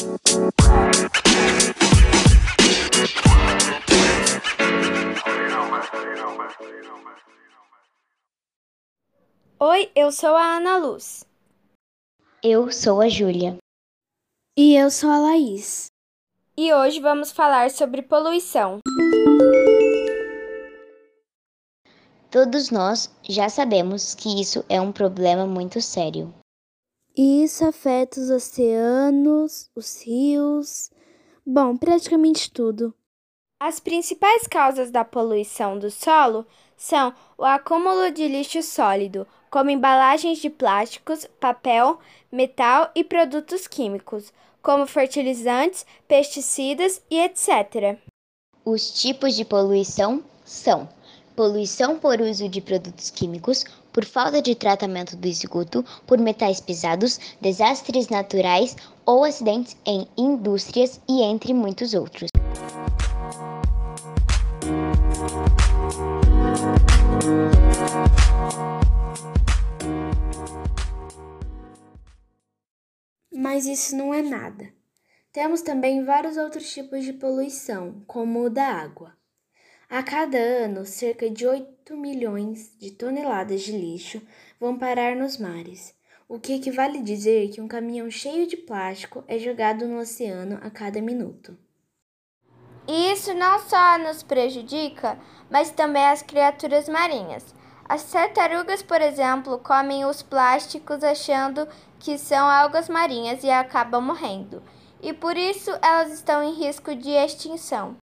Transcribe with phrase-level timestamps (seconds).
[0.00, 0.08] Oi,
[9.94, 11.26] eu sou a Ana Luz.
[12.42, 13.58] Eu sou a Júlia.
[14.56, 15.88] E eu sou a Laís.
[16.56, 18.78] E hoje vamos falar sobre poluição.
[22.30, 26.32] Todos nós já sabemos que isso é um problema muito sério.
[27.16, 30.90] E isso afeta os oceanos, os rios,
[31.44, 32.94] bom, praticamente tudo.
[33.58, 36.46] As principais causas da poluição do solo
[36.76, 41.98] são o acúmulo de lixo sólido, como embalagens de plásticos, papel,
[42.32, 44.32] metal e produtos químicos,
[44.62, 47.98] como fertilizantes, pesticidas e etc.
[48.64, 50.88] Os tipos de poluição são
[51.36, 57.18] poluição por uso de produtos químicos, por falta de tratamento do esgoto, por metais pesados,
[57.40, 62.30] desastres naturais ou acidentes em indústrias e entre muitos outros.
[73.32, 74.72] Mas isso não é nada.
[75.32, 79.19] Temos também vários outros tipos de poluição, como o da água.
[79.90, 84.22] A cada ano, cerca de 8 milhões de toneladas de lixo
[84.60, 85.92] vão parar nos mares,
[86.28, 90.70] o que equivale dizer que um caminhão cheio de plástico é jogado no oceano a
[90.70, 91.58] cada minuto.
[92.86, 95.18] E isso não só nos prejudica,
[95.50, 97.52] mas também as criaturas marinhas.
[97.88, 101.66] As tartarugas, por exemplo, comem os plásticos achando
[101.98, 104.62] que são algas marinhas e acabam morrendo.
[105.02, 107.96] E por isso elas estão em risco de extinção.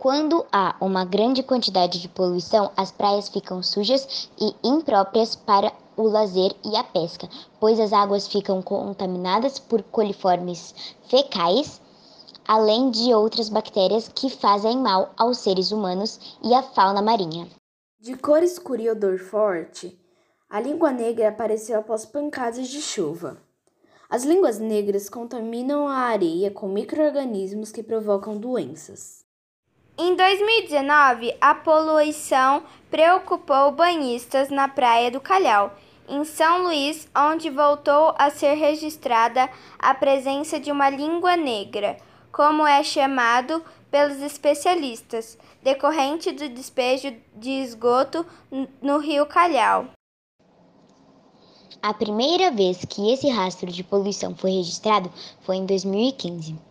[0.00, 6.04] Quando há uma grande quantidade de poluição, as praias ficam sujas e impróprias para o
[6.04, 7.28] lazer e a pesca,
[7.60, 10.74] pois as águas ficam contaminadas por coliformes
[11.06, 11.82] fecais,
[12.48, 17.46] além de outras bactérias que fazem mal aos seres humanos e à fauna marinha.
[18.00, 20.00] De cor escura e odor forte,
[20.48, 23.36] a língua negra apareceu após pancadas de chuva.
[24.08, 29.28] As línguas negras contaminam a areia com micro-organismos que provocam doenças.
[30.02, 35.76] Em 2019, a poluição preocupou banhistas na Praia do Calhau,
[36.08, 41.98] em São Luís, onde voltou a ser registrada a presença de uma língua negra,
[42.32, 48.24] como é chamado pelos especialistas, decorrente do despejo de esgoto
[48.80, 49.90] no Rio Calhau.
[51.82, 55.12] A primeira vez que esse rastro de poluição foi registrado
[55.42, 56.69] foi em 2015.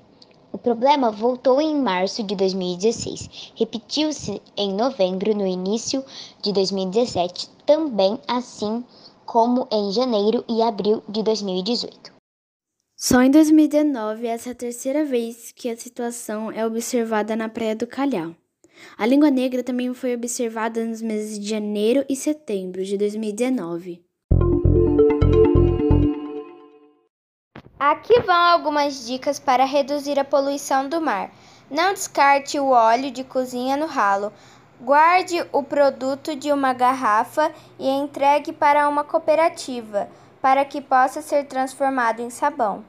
[0.51, 6.03] O problema voltou em março de 2016, repetiu-se em novembro no início
[6.41, 8.83] de 2017, também assim
[9.25, 12.11] como em janeiro e abril de 2018.
[12.97, 17.75] Só em 2019 essa é a terceira vez que a situação é observada na Praia
[17.75, 18.35] do Calhau.
[18.97, 24.03] A língua negra também foi observada nos meses de janeiro e setembro de 2019.
[27.79, 31.31] Aqui vão algumas dicas para reduzir a poluição do mar.
[31.71, 34.33] Não descarte o óleo de cozinha no ralo.
[34.81, 40.09] Guarde o produto de uma garrafa e entregue para uma cooperativa,
[40.41, 42.83] para que possa ser transformado em sabão.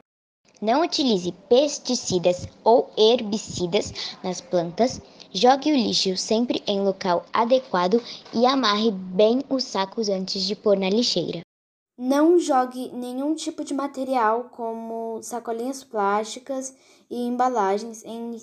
[0.61, 4.99] Não utilize pesticidas ou herbicidas nas plantas.
[5.33, 8.03] Jogue o lixo sempre em local adequado
[8.33, 11.39] e amarre bem os sacos antes de pôr na lixeira.
[12.03, 16.75] Não jogue nenhum tipo de material, como sacolinhas plásticas
[17.07, 18.35] e embalagens, em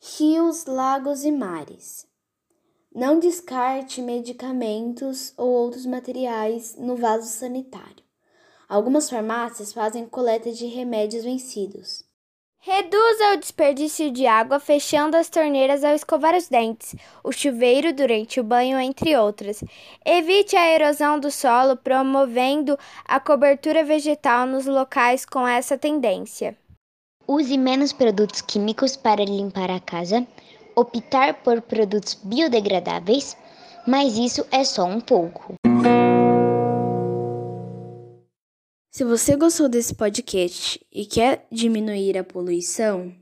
[0.00, 2.08] rios, lagos e mares.
[2.92, 8.02] Não descarte medicamentos ou outros materiais no vaso sanitário.
[8.68, 12.04] Algumas farmácias fazem coleta de remédios vencidos.
[12.60, 18.40] Reduza o desperdício de água fechando as torneiras ao escovar os dentes, o chuveiro durante
[18.40, 19.62] o banho, entre outras.
[20.04, 26.56] Evite a erosão do solo, promovendo a cobertura vegetal nos locais com essa tendência.
[27.26, 30.26] Use menos produtos químicos para limpar a casa,
[30.74, 33.36] optar por produtos biodegradáveis,
[33.86, 35.54] mas isso é só um pouco.
[38.98, 43.14] Se você gostou desse podcast e quer diminuir a poluição,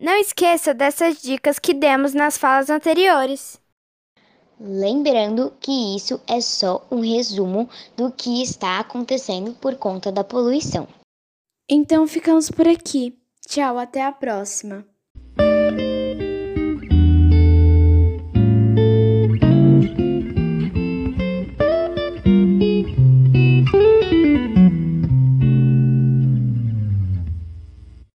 [0.00, 3.60] não esqueça dessas dicas que demos nas falas anteriores.
[4.60, 10.86] Lembrando que isso é só um resumo do que está acontecendo por conta da poluição.
[11.68, 13.18] Então ficamos por aqui.
[13.44, 14.86] Tchau, até a próxima.